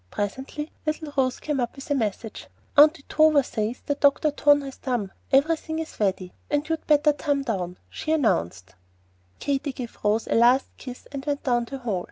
Presently 0.09 0.71
little 0.87 1.13
Rose 1.15 1.39
came 1.39 1.59
up 1.59 1.75
with 1.75 1.91
a 1.91 1.93
message. 1.93 2.47
"Aunty 2.75 3.03
Tover 3.03 3.45
says 3.45 3.81
dat 3.85 3.99
Dr. 3.99 4.31
Tone 4.31 4.61
has 4.61 4.77
tum, 4.77 5.01
and 5.11 5.11
everything 5.31 5.77
is 5.77 5.97
weddy, 5.99 6.31
and 6.49 6.67
you'd 6.67 6.87
better 6.87 7.13
tum 7.13 7.43
down," 7.43 7.77
she 7.87 8.11
announced. 8.11 8.73
Katy 9.37 9.71
gave 9.73 9.99
Rose 10.03 10.25
a 10.25 10.33
last 10.33 10.65
kiss, 10.77 11.07
and 11.11 11.23
went 11.27 11.43
down 11.43 11.65
the 11.65 11.77
hall. 11.77 11.99